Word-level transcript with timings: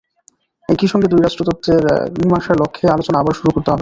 একই 0.69 0.87
সঙ্গে 0.91 1.07
দুই 1.07 1.21
রাষ্ট্র 1.21 1.43
তত্ত্বের 1.47 1.83
মীমাংসার 2.17 2.59
লক্ষ্যে 2.61 2.93
আলোচনা 2.95 3.17
আবারও 3.19 3.37
শুরু 3.39 3.49
করতে 3.51 3.59
হবে। 3.59 3.69